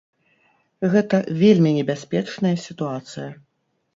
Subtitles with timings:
[0.93, 3.29] Гэта вельмі небяспечная сітуацыя.